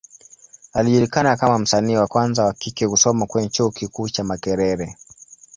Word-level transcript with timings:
Alijulikana 0.73 1.37
kama 1.37 1.59
msanii 1.59 1.95
wa 1.95 2.07
kwanza 2.07 2.45
wa 2.45 2.53
kike 2.53 2.87
kusoma 2.87 3.25
kwenye 3.25 3.49
Chuo 3.49 3.71
kikuu 3.71 4.09
cha 4.09 4.23
Makerere. 4.23 4.97